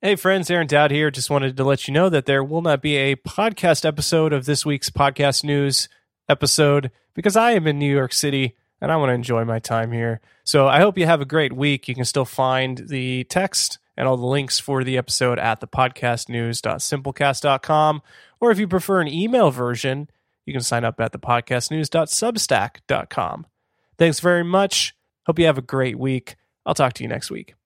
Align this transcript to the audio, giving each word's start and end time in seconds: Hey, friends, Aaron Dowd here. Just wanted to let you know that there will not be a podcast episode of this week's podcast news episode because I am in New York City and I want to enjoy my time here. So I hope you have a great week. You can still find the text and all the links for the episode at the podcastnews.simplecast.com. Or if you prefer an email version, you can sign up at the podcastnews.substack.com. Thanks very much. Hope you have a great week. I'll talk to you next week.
Hey, 0.00 0.14
friends, 0.14 0.48
Aaron 0.48 0.68
Dowd 0.68 0.92
here. 0.92 1.10
Just 1.10 1.28
wanted 1.28 1.56
to 1.56 1.64
let 1.64 1.88
you 1.88 1.94
know 1.94 2.08
that 2.08 2.24
there 2.24 2.44
will 2.44 2.62
not 2.62 2.80
be 2.80 2.96
a 2.96 3.16
podcast 3.16 3.84
episode 3.84 4.32
of 4.32 4.44
this 4.44 4.64
week's 4.64 4.90
podcast 4.90 5.42
news 5.42 5.88
episode 6.28 6.92
because 7.14 7.36
I 7.36 7.50
am 7.52 7.66
in 7.66 7.80
New 7.80 7.92
York 7.92 8.12
City 8.12 8.54
and 8.80 8.92
I 8.92 8.96
want 8.96 9.10
to 9.10 9.14
enjoy 9.14 9.44
my 9.44 9.58
time 9.58 9.90
here. 9.90 10.20
So 10.44 10.68
I 10.68 10.78
hope 10.78 10.98
you 10.98 11.06
have 11.06 11.20
a 11.20 11.24
great 11.24 11.52
week. 11.52 11.88
You 11.88 11.96
can 11.96 12.04
still 12.04 12.24
find 12.24 12.78
the 12.78 13.24
text 13.24 13.80
and 13.96 14.06
all 14.06 14.16
the 14.16 14.24
links 14.24 14.60
for 14.60 14.84
the 14.84 14.96
episode 14.96 15.40
at 15.40 15.58
the 15.58 15.66
podcastnews.simplecast.com. 15.66 18.02
Or 18.38 18.52
if 18.52 18.60
you 18.60 18.68
prefer 18.68 19.00
an 19.00 19.08
email 19.08 19.50
version, 19.50 20.08
you 20.46 20.52
can 20.52 20.62
sign 20.62 20.84
up 20.84 21.00
at 21.00 21.10
the 21.10 21.18
podcastnews.substack.com. 21.18 23.46
Thanks 23.98 24.20
very 24.20 24.44
much. 24.44 24.94
Hope 25.26 25.40
you 25.40 25.46
have 25.46 25.58
a 25.58 25.62
great 25.62 25.98
week. 25.98 26.36
I'll 26.64 26.74
talk 26.74 26.92
to 26.92 27.02
you 27.02 27.08
next 27.08 27.32
week. 27.32 27.56